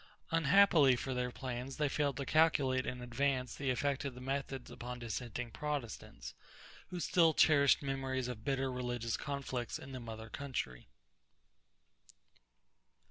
[0.31, 4.71] Unhappily for their plans they failed to calculate in advance the effect of their methods
[4.71, 6.33] upon dissenting Protestants,
[6.87, 10.87] who still cherished memories of bitter religious conflicts in the mother country.